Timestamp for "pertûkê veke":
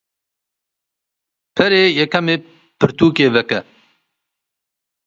2.79-3.59